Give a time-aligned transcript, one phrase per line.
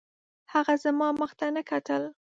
[0.53, 2.03] هغه زما مخ ته نه کتل